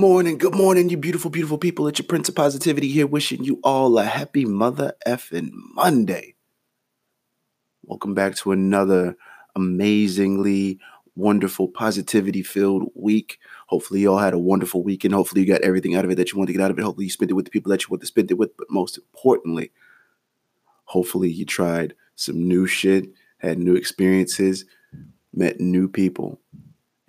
morning, 0.00 0.38
good 0.38 0.54
morning, 0.54 0.88
you 0.88 0.96
beautiful, 0.96 1.30
beautiful 1.30 1.58
people. 1.58 1.86
It's 1.86 1.98
your 1.98 2.06
Prince 2.06 2.30
of 2.30 2.34
Positivity 2.34 2.88
here, 2.88 3.06
wishing 3.06 3.44
you 3.44 3.60
all 3.62 3.98
a 3.98 4.04
happy 4.04 4.46
Mother 4.46 4.94
effing 5.06 5.50
Monday. 5.52 6.36
Welcome 7.82 8.14
back 8.14 8.34
to 8.36 8.52
another 8.52 9.14
amazingly 9.54 10.78
wonderful, 11.16 11.68
positivity 11.68 12.42
filled 12.42 12.90
week. 12.94 13.38
Hopefully, 13.66 14.00
you 14.00 14.10
all 14.10 14.16
had 14.16 14.32
a 14.32 14.38
wonderful 14.38 14.82
weekend. 14.82 15.12
Hopefully, 15.12 15.42
you 15.42 15.46
got 15.46 15.60
everything 15.60 15.94
out 15.94 16.06
of 16.06 16.10
it 16.10 16.14
that 16.14 16.32
you 16.32 16.38
want 16.38 16.48
to 16.48 16.54
get 16.54 16.62
out 16.62 16.70
of 16.70 16.78
it. 16.78 16.82
Hopefully, 16.82 17.04
you 17.04 17.10
spent 17.10 17.30
it 17.30 17.34
with 17.34 17.44
the 17.44 17.50
people 17.50 17.68
that 17.68 17.82
you 17.82 17.88
want 17.90 18.00
to 18.00 18.06
spend 18.06 18.30
it 18.30 18.38
with. 18.38 18.56
But 18.56 18.70
most 18.70 18.96
importantly, 18.96 19.70
hopefully, 20.84 21.30
you 21.30 21.44
tried 21.44 21.94
some 22.14 22.48
new 22.48 22.66
shit, 22.66 23.04
had 23.36 23.58
new 23.58 23.74
experiences, 23.74 24.64
met 25.34 25.60
new 25.60 25.88
people 25.88 26.40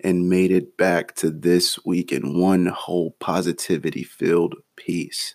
and 0.04 0.28
made 0.28 0.50
it 0.50 0.76
back 0.76 1.14
to 1.16 1.30
this 1.30 1.84
week 1.84 2.12
in 2.12 2.38
one 2.38 2.66
whole 2.66 3.12
positivity 3.20 4.02
filled 4.02 4.54
piece. 4.76 5.34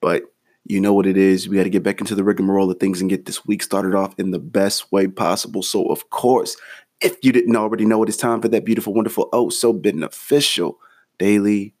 But 0.00 0.24
you 0.64 0.80
know 0.80 0.92
what 0.92 1.06
it 1.06 1.16
is. 1.16 1.48
We 1.48 1.56
got 1.56 1.62
to 1.64 1.70
get 1.70 1.82
back 1.82 2.00
into 2.00 2.14
the 2.14 2.24
rigmarole 2.24 2.70
of 2.70 2.78
things 2.78 3.00
and 3.00 3.08
get 3.08 3.24
this 3.24 3.46
week 3.46 3.62
started 3.62 3.94
off 3.94 4.14
in 4.18 4.30
the 4.30 4.38
best 4.38 4.92
way 4.92 5.06
possible. 5.08 5.62
So, 5.62 5.86
of 5.86 6.10
course, 6.10 6.56
if 7.00 7.16
you 7.22 7.32
didn't 7.32 7.56
already 7.56 7.86
know 7.86 8.02
it, 8.02 8.08
it's 8.08 8.18
time 8.18 8.42
for 8.42 8.48
that 8.48 8.64
beautiful, 8.64 8.92
wonderful, 8.92 9.28
oh, 9.32 9.48
so 9.48 9.72
beneficial 9.72 10.78
daily 11.18 11.74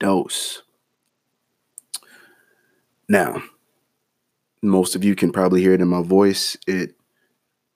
dose. 0.00 0.62
Now, 3.08 3.42
most 4.62 4.96
of 4.96 5.04
you 5.04 5.14
can 5.14 5.30
probably 5.30 5.60
hear 5.60 5.74
it 5.74 5.80
in 5.80 5.88
my 5.88 6.02
voice. 6.02 6.56
It 6.66 6.96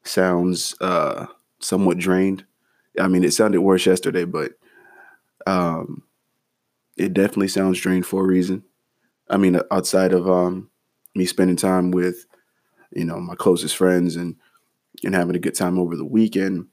sounds 0.02 0.74
uh, 0.80 1.26
somewhat 1.60 1.98
drained. 1.98 2.44
I 3.00 3.08
mean, 3.08 3.24
it 3.24 3.32
sounded 3.32 3.60
worse 3.60 3.86
yesterday, 3.86 4.24
but 4.24 4.52
um, 5.46 6.02
it 6.96 7.14
definitely 7.14 7.48
sounds 7.48 7.80
drained 7.80 8.06
for 8.06 8.22
a 8.22 8.26
reason. 8.26 8.64
I 9.28 9.36
mean, 9.36 9.60
outside 9.70 10.12
of 10.12 10.28
um, 10.28 10.70
me 11.14 11.24
spending 11.24 11.56
time 11.56 11.90
with, 11.90 12.26
you 12.92 13.04
know, 13.04 13.20
my 13.20 13.34
closest 13.34 13.76
friends 13.76 14.16
and 14.16 14.36
and 15.04 15.14
having 15.14 15.36
a 15.36 15.40
good 15.40 15.54
time 15.54 15.78
over 15.78 15.96
the 15.96 16.04
weekend, 16.04 16.66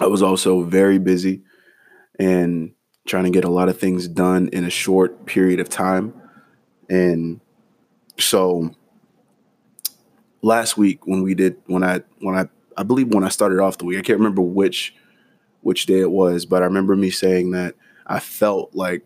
I 0.00 0.06
was 0.06 0.22
also 0.22 0.62
very 0.62 0.98
busy 0.98 1.42
and 2.18 2.74
trying 3.06 3.24
to 3.24 3.30
get 3.30 3.44
a 3.44 3.50
lot 3.50 3.68
of 3.68 3.78
things 3.78 4.06
done 4.06 4.48
in 4.52 4.64
a 4.64 4.70
short 4.70 5.26
period 5.26 5.58
of 5.58 5.68
time. 5.68 6.14
And 6.88 7.40
so 8.18 8.70
last 10.42 10.76
week 10.76 11.06
when 11.06 11.22
we 11.22 11.34
did 11.34 11.56
when 11.66 11.82
I 11.82 12.02
when 12.20 12.36
I 12.36 12.48
I 12.76 12.82
believe 12.82 13.12
when 13.12 13.24
I 13.24 13.28
started 13.28 13.60
off 13.60 13.78
the 13.78 13.84
week, 13.84 13.98
I 13.98 14.02
can't 14.02 14.18
remember 14.18 14.42
which 14.42 14.94
which 15.64 15.86
day 15.86 16.00
it 16.00 16.10
was, 16.10 16.44
but 16.44 16.62
I 16.62 16.66
remember 16.66 16.94
me 16.94 17.10
saying 17.10 17.52
that 17.52 17.74
I 18.06 18.20
felt 18.20 18.74
like 18.74 19.02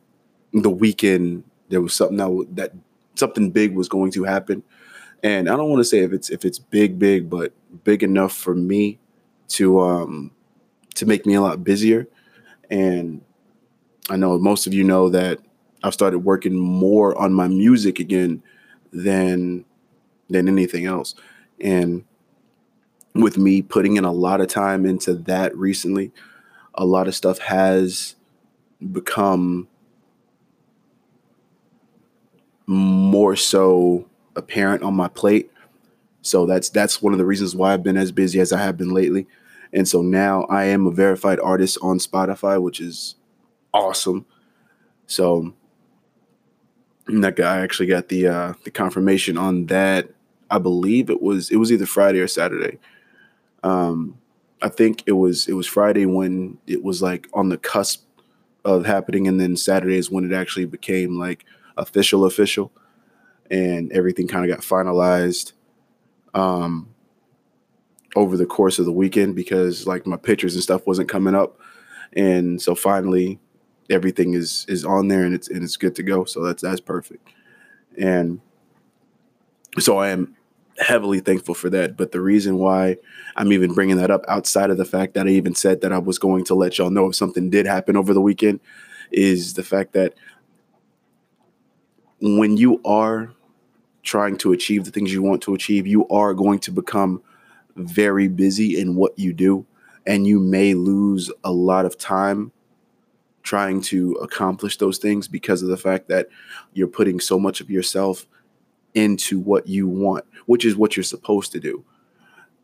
the 0.52 0.70
weekend 0.70 1.44
there 1.68 1.80
was 1.80 1.94
something 1.94 2.16
that 2.16 2.56
that 2.56 2.72
something 3.14 3.50
big 3.50 3.74
was 3.74 3.88
going 3.88 4.10
to 4.12 4.24
happen, 4.24 4.62
and 5.22 5.48
I 5.48 5.56
don't 5.56 5.70
want 5.70 5.80
to 5.80 5.84
say 5.84 6.00
if 6.00 6.12
it's 6.12 6.30
if 6.30 6.44
it's 6.44 6.58
big 6.58 6.98
big, 6.98 7.30
but 7.30 7.52
big 7.84 8.02
enough 8.02 8.32
for 8.32 8.54
me 8.54 8.98
to 9.50 9.80
um 9.80 10.32
to 10.96 11.06
make 11.06 11.26
me 11.26 11.34
a 11.34 11.40
lot 11.40 11.62
busier, 11.62 12.08
and 12.70 13.22
I 14.10 14.16
know 14.16 14.36
most 14.38 14.66
of 14.66 14.74
you 14.74 14.82
know 14.82 15.08
that 15.10 15.38
I've 15.84 15.94
started 15.94 16.20
working 16.20 16.56
more 16.56 17.16
on 17.16 17.32
my 17.32 17.46
music 17.46 18.00
again 18.00 18.42
than 18.92 19.64
than 20.28 20.48
anything 20.48 20.86
else, 20.86 21.14
and 21.60 22.04
with 23.14 23.38
me 23.38 23.62
putting 23.62 23.96
in 23.96 24.04
a 24.04 24.12
lot 24.12 24.40
of 24.40 24.48
time 24.48 24.84
into 24.84 25.14
that 25.14 25.56
recently 25.56 26.12
a 26.78 26.84
lot 26.84 27.08
of 27.08 27.14
stuff 27.14 27.38
has 27.40 28.14
become 28.92 29.68
more 32.66 33.34
so 33.34 34.06
apparent 34.36 34.82
on 34.82 34.94
my 34.94 35.08
plate. 35.08 35.50
So 36.22 36.46
that's 36.46 36.70
that's 36.70 37.02
one 37.02 37.12
of 37.12 37.18
the 37.18 37.24
reasons 37.26 37.54
why 37.54 37.74
I've 37.74 37.82
been 37.82 37.96
as 37.96 38.12
busy 38.12 38.40
as 38.40 38.52
I 38.52 38.58
have 38.62 38.76
been 38.76 38.90
lately. 38.94 39.26
And 39.72 39.86
so 39.86 40.00
now 40.00 40.44
I 40.44 40.64
am 40.64 40.86
a 40.86 40.90
verified 40.90 41.40
artist 41.40 41.78
on 41.82 41.98
Spotify, 41.98 42.60
which 42.62 42.80
is 42.80 43.16
awesome. 43.74 44.24
So 45.06 45.52
that 47.08 47.36
guy 47.36 47.60
actually 47.60 47.86
got 47.86 48.08
the 48.08 48.28
uh, 48.28 48.52
the 48.64 48.70
confirmation 48.70 49.36
on 49.36 49.66
that. 49.66 50.10
I 50.50 50.58
believe 50.58 51.10
it 51.10 51.20
was 51.20 51.50
it 51.50 51.56
was 51.56 51.72
either 51.72 51.86
Friday 51.86 52.20
or 52.20 52.28
Saturday. 52.28 52.78
Um, 53.62 54.18
I 54.60 54.68
think 54.68 55.04
it 55.06 55.12
was 55.12 55.48
it 55.48 55.54
was 55.54 55.66
Friday 55.66 56.06
when 56.06 56.58
it 56.66 56.82
was 56.82 57.02
like 57.02 57.28
on 57.32 57.48
the 57.48 57.58
cusp 57.58 58.04
of 58.64 58.86
happening, 58.86 59.28
and 59.28 59.40
then 59.40 59.56
Saturday 59.56 59.96
is 59.96 60.10
when 60.10 60.24
it 60.24 60.34
actually 60.34 60.66
became 60.66 61.18
like 61.18 61.44
official 61.76 62.24
official, 62.24 62.72
and 63.50 63.92
everything 63.92 64.26
kind 64.26 64.48
of 64.48 64.54
got 64.54 64.64
finalized 64.64 65.52
um, 66.34 66.88
over 68.16 68.36
the 68.36 68.46
course 68.46 68.78
of 68.78 68.84
the 68.84 68.92
weekend 68.92 69.36
because 69.36 69.86
like 69.86 70.06
my 70.06 70.16
pictures 70.16 70.54
and 70.54 70.62
stuff 70.62 70.86
wasn't 70.86 71.08
coming 71.08 71.34
up, 71.34 71.60
and 72.14 72.60
so 72.60 72.74
finally 72.74 73.38
everything 73.90 74.34
is 74.34 74.66
is 74.68 74.84
on 74.84 75.08
there 75.08 75.24
and 75.24 75.34
it's 75.34 75.48
and 75.48 75.62
it's 75.62 75.76
good 75.76 75.94
to 75.94 76.02
go. 76.02 76.24
So 76.24 76.42
that's 76.42 76.62
that's 76.62 76.80
perfect, 76.80 77.28
and 77.96 78.40
so 79.78 79.98
I 79.98 80.08
am 80.08 80.36
heavily 80.80 81.20
thankful 81.20 81.54
for 81.54 81.70
that. 81.70 81.96
But 81.96 82.12
the 82.12 82.20
reason 82.20 82.58
why 82.58 82.96
I'm 83.36 83.52
even 83.52 83.74
bringing 83.74 83.96
that 83.96 84.10
up 84.10 84.24
outside 84.28 84.70
of 84.70 84.76
the 84.76 84.84
fact 84.84 85.14
that 85.14 85.26
I 85.26 85.30
even 85.30 85.54
said 85.54 85.80
that 85.80 85.92
I 85.92 85.98
was 85.98 86.18
going 86.18 86.44
to 86.44 86.54
let 86.54 86.78
y'all 86.78 86.90
know 86.90 87.06
if 87.06 87.16
something 87.16 87.50
did 87.50 87.66
happen 87.66 87.96
over 87.96 88.14
the 88.14 88.20
weekend 88.20 88.60
is 89.10 89.54
the 89.54 89.62
fact 89.62 89.92
that 89.94 90.14
when 92.20 92.56
you 92.56 92.80
are 92.84 93.32
trying 94.02 94.36
to 94.38 94.52
achieve 94.52 94.84
the 94.84 94.90
things 94.90 95.12
you 95.12 95.22
want 95.22 95.42
to 95.42 95.54
achieve, 95.54 95.86
you 95.86 96.06
are 96.08 96.34
going 96.34 96.58
to 96.60 96.70
become 96.70 97.22
very 97.76 98.28
busy 98.28 98.78
in 98.78 98.96
what 98.96 99.18
you 99.18 99.32
do. 99.32 99.66
And 100.06 100.26
you 100.26 100.40
may 100.40 100.74
lose 100.74 101.30
a 101.44 101.52
lot 101.52 101.84
of 101.84 101.98
time 101.98 102.50
trying 103.42 103.80
to 103.80 104.12
accomplish 104.14 104.78
those 104.78 104.98
things 104.98 105.28
because 105.28 105.62
of 105.62 105.68
the 105.68 105.76
fact 105.76 106.08
that 106.08 106.28
you're 106.72 106.86
putting 106.86 107.20
so 107.20 107.38
much 107.38 107.60
of 107.60 107.70
yourself 107.70 108.26
into 108.94 109.38
what 109.38 109.66
you 109.66 109.86
want, 109.86 110.24
which 110.46 110.64
is 110.64 110.76
what 110.76 110.96
you're 110.96 111.04
supposed 111.04 111.52
to 111.52 111.60
do. 111.60 111.84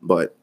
But 0.03 0.37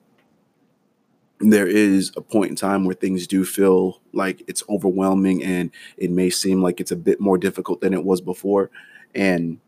there 1.40 1.68
is 1.68 2.12
a 2.16 2.22
point 2.22 2.52
in 2.52 2.56
time 2.56 2.86
where 2.86 2.96
things 2.96 3.26
do 3.26 3.44
feel 3.44 4.00
like 4.14 4.44
it's 4.48 4.64
overwhelming 4.70 5.44
and 5.44 5.72
it 5.98 6.12
may 6.12 6.30
seem 6.30 6.62
like 6.62 6.80
it's 6.80 6.92
a 6.92 6.96
bit 6.96 7.20
more 7.20 7.38
difficult 7.38 7.82
than 7.82 7.94
it 7.94 8.04
was 8.04 8.22
before. 8.22 8.70
And 9.16 9.60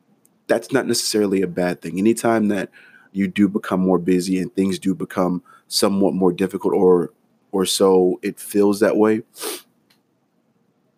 that's 0.47 0.71
not 0.71 0.87
necessarily 0.87 1.41
a 1.41 1.47
bad 1.47 1.81
thing. 1.81 1.97
Anytime 1.97 2.47
that 2.49 2.69
you 3.11 3.27
do 3.27 3.47
become 3.47 3.79
more 3.79 3.97
busy 3.97 4.39
and 4.39 4.53
things 4.55 4.77
do 4.79 4.93
become 4.93 5.43
somewhat 5.67 6.13
more 6.13 6.31
difficult 6.31 6.73
or 6.73 7.11
or 7.51 7.65
so 7.65 8.19
it 8.23 8.39
feels 8.39 8.79
that 8.79 8.97
way, 8.97 9.21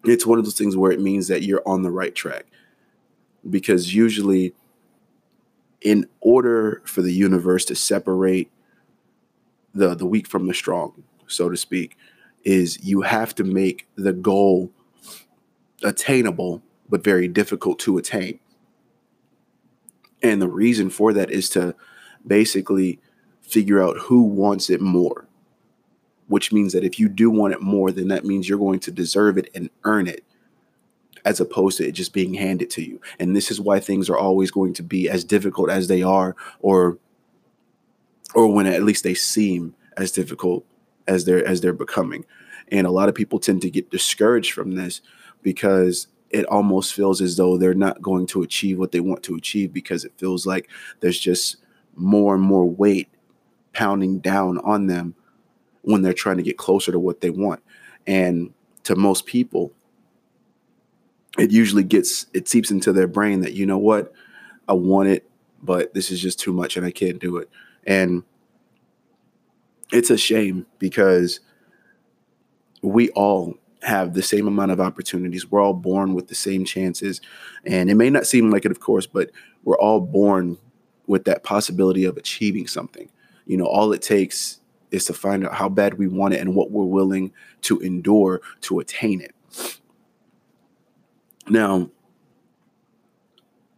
it's 0.06 0.26
one 0.26 0.40
of 0.40 0.46
those 0.46 0.58
things 0.58 0.78
where 0.78 0.92
it 0.92 1.02
means 1.02 1.28
that 1.28 1.44
you're 1.44 1.68
on 1.68 1.84
the 1.84 1.92
right 1.92 2.16
track. 2.16 2.46
Because 3.50 3.94
usually 3.94 4.54
in 5.86 6.08
order 6.20 6.82
for 6.84 7.04
the 7.04 7.14
universe 7.14 7.64
to 7.64 7.76
separate 7.76 8.52
the 9.74 9.94
the 9.94 10.06
weak 10.06 10.28
from 10.28 10.48
the 10.48 10.54
strong, 10.54 11.04
so 11.28 11.48
to 11.48 11.56
speak, 11.56 11.96
is 12.44 12.84
you 12.84 13.02
have 13.02 13.36
to 13.36 13.44
make 13.44 13.88
the 13.96 14.12
goal 14.12 14.72
attainable 15.84 16.62
but 16.90 17.04
very 17.04 17.28
difficult 17.28 17.78
to 17.80 17.98
attain. 17.98 18.40
And 20.24 20.42
the 20.42 20.48
reason 20.48 20.90
for 20.90 21.14
that 21.14 21.30
is 21.30 21.50
to 21.52 21.76
basically 22.26 23.00
figure 23.42 23.82
out 23.82 23.98
who 23.98 24.24
wants 24.24 24.70
it 24.70 24.82
more. 24.82 25.28
Which 26.28 26.52
means 26.52 26.74
that 26.74 26.84
if 26.84 27.00
you 27.00 27.08
do 27.08 27.30
want 27.30 27.54
it 27.54 27.62
more, 27.62 27.92
then 27.92 28.08
that 28.08 28.26
means 28.26 28.50
you're 28.50 28.58
going 28.58 28.80
to 28.80 28.92
deserve 28.92 29.38
it 29.38 29.52
and 29.54 29.70
earn 29.84 30.08
it 30.08 30.24
as 31.26 31.40
opposed 31.40 31.78
to 31.78 31.88
it 31.88 31.92
just 31.92 32.14
being 32.14 32.34
handed 32.34 32.70
to 32.70 32.84
you. 32.84 33.02
And 33.20 33.36
this 33.36 33.52
is 33.52 33.60
why 33.60 33.80
things 33.80 34.10
are 34.10 34.18
always 34.18 34.52
going 34.52 34.74
to 34.76 34.84
be 34.84 35.10
as 35.10 35.24
difficult 35.24 35.70
as 35.70 35.88
they 35.88 36.04
are, 36.04 36.36
or 36.60 36.98
or 38.34 38.54
when 38.54 38.68
at 38.68 38.84
least 38.84 39.04
they 39.04 39.14
seem 39.14 39.76
as 39.98 40.12
difficult 40.12 40.66
as 41.08 41.26
they're 41.26 41.46
as 41.46 41.62
they're 41.62 41.74
becoming. 41.74 42.26
And 42.72 42.88
a 42.88 42.92
lot 42.92 43.10
of 43.10 43.16
people 43.16 43.40
tend 43.40 43.62
to 43.64 43.70
get 43.70 43.92
discouraged 43.92 44.54
from 44.54 44.76
this 44.76 45.02
because 45.42 46.08
it 46.30 46.46
almost 46.48 46.94
feels 46.94 47.22
as 47.22 47.38
though 47.38 47.58
they're 47.58 47.74
not 47.74 48.02
going 48.02 48.26
to 48.28 48.42
achieve 48.42 48.80
what 48.80 48.92
they 48.92 49.00
want 49.00 49.24
to 49.24 49.36
achieve 49.36 49.72
because 49.72 50.04
it 50.04 50.14
feels 50.18 50.46
like 50.46 50.70
there's 51.00 51.20
just 51.20 51.58
more 51.96 52.34
and 52.34 52.44
more 52.44 52.70
weight 52.70 53.10
pounding 53.74 54.20
down 54.20 54.58
on 54.60 54.88
them 54.88 55.16
when 55.84 56.02
they're 56.02 56.14
trying 56.14 56.38
to 56.38 56.44
get 56.44 56.58
closer 56.58 56.92
to 56.92 57.00
what 57.00 57.22
they 57.22 57.30
want. 57.30 57.62
And 58.08 58.54
to 58.84 58.96
most 58.96 59.26
people, 59.26 59.72
it 61.38 61.52
usually 61.52 61.84
gets 61.84 62.28
it 62.34 62.48
seeps 62.48 62.72
into 62.72 62.94
their 62.94 63.08
brain 63.08 63.42
that 63.42 63.54
you 63.54 63.66
know 63.66 63.78
what 63.78 64.12
i 64.68 64.74
want 64.74 65.10
it 65.10 65.30
but 65.62 65.94
this 65.94 66.12
is 66.12 66.22
just 66.22 66.40
too 66.40 66.54
much 66.54 66.78
and 66.78 66.86
i 66.86 66.92
can't 66.92 67.20
do 67.20 67.38
it 67.38 67.50
and 67.86 68.24
it's 69.92 70.10
a 70.10 70.18
shame 70.18 70.66
because 70.80 71.40
we 72.82 73.10
all 73.12 73.58
have 73.86 74.14
the 74.14 74.24
same 74.24 74.48
amount 74.48 74.72
of 74.72 74.82
opportunities. 74.82 75.50
We're 75.50 75.62
all 75.62 75.74
born 75.74 76.14
with 76.14 76.28
the 76.28 76.36
same 76.36 76.66
chances. 76.66 77.22
And 77.66 77.90
it 77.90 77.96
may 77.96 78.10
not 78.10 78.26
seem 78.26 78.50
like 78.50 78.66
it, 78.66 78.72
of 78.72 78.80
course, 78.80 79.06
but 79.06 79.30
we're 79.64 79.78
all 79.78 80.02
born 80.02 80.58
with 81.08 81.26
that 81.26 81.44
possibility 81.44 82.04
of 82.04 82.18
achieving 82.18 82.68
something. 82.68 83.10
You 83.46 83.58
know, 83.58 83.66
all 83.66 83.94
it 83.94 84.02
takes 84.02 84.60
is 84.92 85.06
to 85.06 85.14
find 85.14 85.46
out 85.46 85.54
how 85.54 85.70
bad 85.70 85.96
we 85.96 86.08
want 86.08 86.34
it 86.34 86.42
and 86.42 86.56
what 86.56 86.72
we're 86.72 86.84
willing 86.84 87.32
to 87.62 87.80
endure 87.80 88.42
to 88.62 88.80
attain 88.80 89.22
it. 89.22 89.36
Now, 91.50 91.90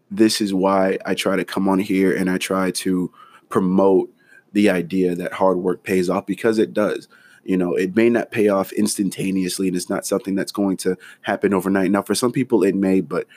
this 0.10 0.40
is 0.40 0.54
why 0.54 0.98
I 1.06 1.14
try 1.16 1.36
to 1.36 1.46
come 1.46 1.68
on 1.68 1.80
here 1.80 2.16
and 2.16 2.30
I 2.30 2.38
try 2.38 2.72
to 2.72 3.12
promote 3.50 4.12
the 4.54 4.70
idea 4.70 5.16
that 5.16 5.34
hard 5.34 5.58
work 5.58 5.84
pays 5.84 6.10
off 6.10 6.26
because 6.26 6.60
it 6.60 6.74
does. 6.74 7.08
You 7.44 7.58
know, 7.58 7.76
it 7.76 7.96
may 7.96 8.10
not 8.10 8.32
pay 8.32 8.48
off 8.48 8.72
instantaneously 8.74 9.68
and 9.68 9.76
it's 9.76 9.90
not 9.90 10.06
something 10.06 10.36
that's 10.36 10.52
going 10.52 10.78
to 10.78 10.98
happen 11.22 11.54
overnight. 11.54 11.92
Now, 11.92 12.02
for 12.02 12.16
some 12.16 12.32
people, 12.32 12.64
it 12.64 12.76
may, 12.76 13.02
but 13.02 13.28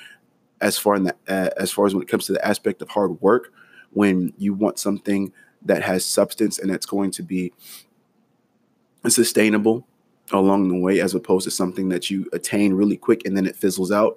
as 0.61 0.79
far 0.79 0.94
in 0.94 1.05
the, 1.05 1.17
uh, 1.29 1.50
as 1.56 1.71
far 1.71 1.87
as 1.87 1.94
when 1.94 2.03
it 2.03 2.09
comes 2.09 2.27
to 2.27 2.32
the 2.32 2.47
aspect 2.47 2.82
of 2.82 2.88
hard 2.88 3.21
work, 3.21 3.53
when 3.93 4.32
you 4.38 4.55
want 4.55 4.79
something 4.79 5.32
that 5.62 5.82
has 5.82 6.05
substance 6.05 6.59
and 6.59 6.71
that's 6.71 6.87
going 6.87 7.11
to 7.12 7.23
be 7.23 7.53
sustainable 9.09 9.87
along 10.32 10.69
the 10.69 10.79
way, 10.79 11.00
as 11.00 11.15
opposed 11.15 11.44
to 11.44 11.50
something 11.50 11.88
that 11.88 12.11
you 12.11 12.27
attain 12.32 12.73
really 12.73 12.97
quick 12.97 13.23
and 13.25 13.37
then 13.37 13.47
it 13.47 13.56
fizzles 13.56 13.91
out. 13.91 14.17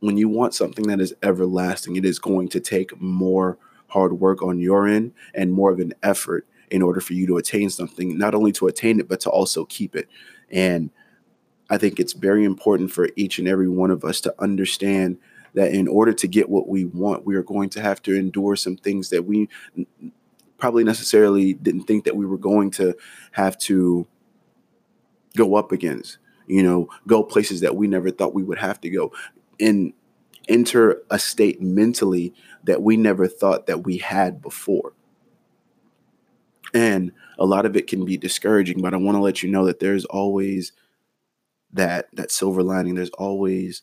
When 0.00 0.16
you 0.16 0.28
want 0.28 0.54
something 0.54 0.86
that 0.86 1.00
is 1.00 1.14
everlasting, 1.22 1.96
it 1.96 2.04
is 2.04 2.18
going 2.18 2.48
to 2.48 2.60
take 2.60 3.00
more 3.00 3.58
hard 3.88 4.12
work 4.14 4.42
on 4.42 4.58
your 4.58 4.86
end 4.86 5.12
and 5.34 5.52
more 5.52 5.72
of 5.72 5.80
an 5.80 5.94
effort 6.02 6.46
in 6.70 6.82
order 6.82 7.00
for 7.00 7.14
you 7.14 7.26
to 7.26 7.38
attain 7.38 7.70
something, 7.70 8.16
not 8.18 8.34
only 8.34 8.52
to 8.52 8.66
attain 8.66 9.00
it, 9.00 9.08
but 9.08 9.20
to 9.20 9.30
also 9.30 9.64
keep 9.64 9.96
it. 9.96 10.08
And 10.50 10.90
I 11.70 11.78
think 11.78 11.98
it's 11.98 12.12
very 12.12 12.44
important 12.44 12.92
for 12.92 13.08
each 13.16 13.38
and 13.38 13.48
every 13.48 13.68
one 13.68 13.90
of 13.90 14.04
us 14.04 14.20
to 14.22 14.34
understand 14.38 15.18
that 15.54 15.72
in 15.72 15.88
order 15.88 16.12
to 16.12 16.28
get 16.28 16.48
what 16.48 16.68
we 16.68 16.84
want, 16.84 17.26
we 17.26 17.34
are 17.34 17.42
going 17.42 17.70
to 17.70 17.80
have 17.80 18.02
to 18.02 18.14
endure 18.14 18.56
some 18.56 18.76
things 18.76 19.10
that 19.10 19.24
we 19.24 19.48
probably 20.58 20.84
necessarily 20.84 21.54
didn't 21.54 21.84
think 21.84 22.04
that 22.04 22.16
we 22.16 22.26
were 22.26 22.38
going 22.38 22.70
to 22.72 22.94
have 23.32 23.56
to 23.58 24.06
go 25.36 25.54
up 25.54 25.72
against, 25.72 26.18
you 26.46 26.62
know, 26.62 26.88
go 27.06 27.22
places 27.22 27.60
that 27.60 27.76
we 27.76 27.86
never 27.86 28.10
thought 28.10 28.34
we 28.34 28.42
would 28.42 28.58
have 28.58 28.80
to 28.80 28.90
go 28.90 29.12
and 29.60 29.92
enter 30.48 31.02
a 31.10 31.18
state 31.18 31.60
mentally 31.60 32.34
that 32.64 32.82
we 32.82 32.96
never 32.96 33.28
thought 33.28 33.66
that 33.66 33.84
we 33.84 33.98
had 33.98 34.40
before. 34.40 34.92
And 36.74 37.12
a 37.38 37.46
lot 37.46 37.66
of 37.66 37.76
it 37.76 37.86
can 37.86 38.04
be 38.04 38.16
discouraging, 38.16 38.80
but 38.80 38.94
I 38.94 38.98
want 38.98 39.16
to 39.16 39.22
let 39.22 39.42
you 39.42 39.50
know 39.50 39.64
that 39.66 39.80
there's 39.80 40.04
always 40.06 40.72
that 41.72 42.08
that 42.14 42.30
silver 42.30 42.62
lining. 42.62 42.94
There's 42.94 43.10
always 43.10 43.82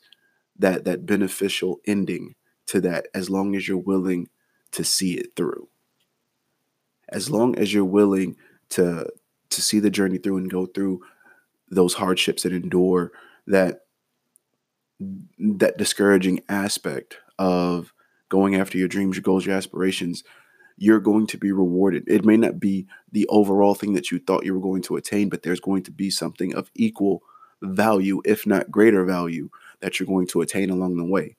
that 0.58 0.86
that 0.86 1.06
beneficial 1.06 1.80
ending 1.86 2.36
to 2.68 2.82
that 2.82 3.08
as 3.14 3.30
long 3.30 3.56
as 3.56 3.68
you're 3.68 3.78
willing 3.78 4.28
to 4.72 4.84
see 4.84 5.14
it 5.14 5.36
through. 5.36 5.68
As 7.10 7.30
long 7.30 7.58
as 7.58 7.74
you're 7.74 7.86
willing 7.86 8.36
to 8.70 9.08
to 9.50 9.62
see 9.62 9.80
the 9.80 9.90
journey 9.90 10.18
through 10.18 10.38
and 10.38 10.50
go 10.50 10.66
through 10.66 11.02
those 11.70 11.94
hardships 11.94 12.46
and 12.46 12.54
endure 12.54 13.12
that 13.48 13.82
that 15.38 15.78
discouraging 15.78 16.42
aspect 16.48 17.18
of 17.38 17.94
going 18.30 18.56
after 18.56 18.78
your 18.78 18.88
dreams, 18.88 19.16
your 19.16 19.24
goals, 19.24 19.46
your 19.46 19.56
aspirations, 19.56 20.24
you're 20.78 21.00
going 21.00 21.28
to 21.28 21.38
be 21.38 21.52
rewarded. 21.52 22.04
It 22.08 22.26
may 22.26 22.38
not 22.38 22.60
be 22.60 22.88
the 23.12 23.28
overall 23.28 23.76
thing 23.76 23.94
that 23.94 24.12
you 24.12 24.20
thought 24.20 24.46
you 24.46 24.54
were 24.54 24.62
going 24.62 24.82
to 24.84 24.96
attain, 24.96 25.30
but 25.30 25.44
there's 25.44 25.60
going 25.60 25.84
to 25.84 25.92
be 25.92 26.10
something 26.10 26.56
of 26.56 26.70
equal 26.76 27.24
value, 27.62 28.22
if 28.26 28.46
not 28.46 28.72
greater 28.72 29.06
value, 29.06 29.50
that 29.80 30.00
you're 30.00 30.08
going 30.08 30.28
to 30.28 30.42
attain 30.42 30.70
along 30.70 30.98
the 30.98 31.06
way. 31.06 31.36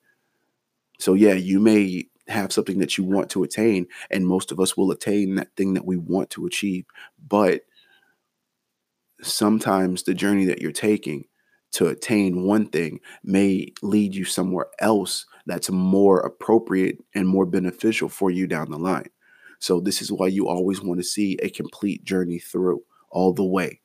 So, 0.99 1.13
yeah, 1.13 1.33
you 1.33 1.59
may 1.59 2.07
have 2.27 2.51
something 2.51 2.79
that 2.79 2.97
you 2.97 3.03
want 3.03 3.29
to 3.31 3.43
attain, 3.43 3.87
and 4.09 4.25
most 4.25 4.51
of 4.51 4.59
us 4.59 4.75
will 4.75 4.91
attain 4.91 5.35
that 5.35 5.55
thing 5.55 5.75
that 5.75 5.85
we 5.85 5.97
want 5.97 6.29
to 6.31 6.45
achieve. 6.45 6.85
But 7.27 7.61
sometimes 9.21 10.03
the 10.03 10.13
journey 10.13 10.45
that 10.45 10.61
you're 10.61 10.71
taking 10.71 11.25
to 11.73 11.87
attain 11.87 12.43
one 12.43 12.67
thing 12.67 12.99
may 13.23 13.71
lead 13.81 14.15
you 14.15 14.25
somewhere 14.25 14.67
else 14.79 15.25
that's 15.45 15.69
more 15.69 16.19
appropriate 16.19 16.97
and 17.13 17.27
more 17.27 17.45
beneficial 17.45 18.09
for 18.09 18.31
you 18.31 18.47
down 18.47 18.71
the 18.71 18.77
line. 18.77 19.09
So, 19.59 19.79
this 19.79 20.01
is 20.01 20.11
why 20.11 20.27
you 20.27 20.47
always 20.47 20.81
want 20.81 20.99
to 20.99 21.03
see 21.03 21.37
a 21.41 21.49
complete 21.49 22.03
journey 22.03 22.39
through 22.39 22.83
all 23.09 23.33
the 23.33 23.45
way. 23.45 23.81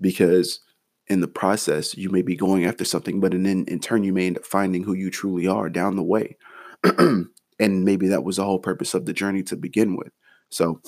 Because 0.00 0.60
in 1.08 1.20
the 1.20 1.28
process, 1.28 1.96
you 1.96 2.10
may 2.10 2.22
be 2.22 2.36
going 2.36 2.64
after 2.64 2.84
something, 2.84 3.20
but 3.20 3.34
in, 3.34 3.46
in 3.46 3.78
turn, 3.78 4.04
you 4.04 4.12
may 4.12 4.26
end 4.26 4.38
up 4.38 4.44
finding 4.44 4.84
who 4.84 4.94
you 4.94 5.10
truly 5.10 5.46
are 5.46 5.68
down 5.68 5.96
the 5.96 6.02
way. 6.02 6.36
and 6.98 7.84
maybe 7.84 8.08
that 8.08 8.24
was 8.24 8.36
the 8.36 8.44
whole 8.44 8.58
purpose 8.58 8.94
of 8.94 9.04
the 9.06 9.12
journey 9.12 9.42
to 9.44 9.56
begin 9.56 9.96
with. 9.96 10.12
So, 10.50 10.80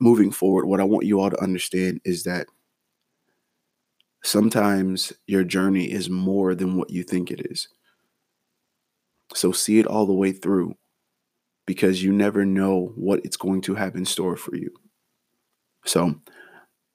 moving 0.00 0.30
forward, 0.30 0.66
what 0.66 0.80
I 0.80 0.84
want 0.84 1.06
you 1.06 1.20
all 1.20 1.30
to 1.30 1.42
understand 1.42 2.00
is 2.04 2.24
that 2.24 2.46
sometimes 4.22 5.12
your 5.26 5.44
journey 5.44 5.90
is 5.90 6.10
more 6.10 6.54
than 6.54 6.76
what 6.76 6.90
you 6.90 7.02
think 7.02 7.30
it 7.30 7.46
is. 7.50 7.68
So, 9.34 9.52
see 9.52 9.78
it 9.78 9.86
all 9.86 10.06
the 10.06 10.12
way 10.14 10.32
through 10.32 10.74
because 11.66 12.02
you 12.02 12.12
never 12.12 12.46
know 12.46 12.92
what 12.96 13.20
it's 13.24 13.36
going 13.36 13.60
to 13.62 13.74
have 13.74 13.94
in 13.94 14.06
store 14.06 14.36
for 14.36 14.56
you. 14.56 14.70
So, 15.84 16.14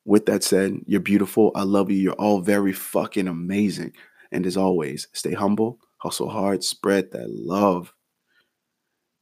with 0.05 0.25
that 0.25 0.43
said, 0.43 0.79
you're 0.85 0.99
beautiful. 0.99 1.51
I 1.55 1.63
love 1.63 1.91
you. 1.91 1.97
You're 1.97 2.13
all 2.13 2.41
very 2.41 2.73
fucking 2.73 3.27
amazing. 3.27 3.93
And 4.31 4.45
as 4.45 4.57
always, 4.57 5.07
stay 5.13 5.33
humble, 5.33 5.79
hustle 5.97 6.29
hard, 6.29 6.63
spread 6.63 7.11
that 7.11 7.29
love. 7.29 7.93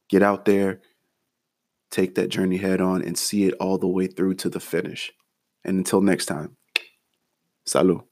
Get 0.08 0.22
out 0.22 0.44
there, 0.46 0.80
take 1.92 2.16
that 2.16 2.28
journey 2.28 2.56
head 2.56 2.80
on, 2.80 3.02
and 3.02 3.16
see 3.16 3.44
it 3.44 3.54
all 3.60 3.78
the 3.78 3.86
way 3.86 4.08
through 4.08 4.34
to 4.34 4.50
the 4.50 4.58
finish. 4.58 5.12
And 5.64 5.78
until 5.78 6.00
next 6.00 6.26
time, 6.26 6.56
salud. 7.68 8.02